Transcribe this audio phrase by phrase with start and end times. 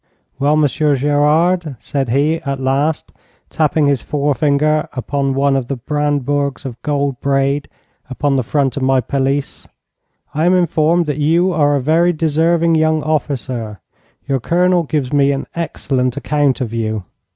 [0.39, 3.11] 'Well, Monsieur Gerard,' said he, at last,
[3.51, 7.69] tapping his forefinger upon one of the brandebourgs of gold braid
[8.09, 9.67] upon the front of my pelisse,
[10.33, 13.79] 'I am informed that you are a very deserving young officer.
[14.27, 17.03] Your Colonel gives me an excellent account of you.'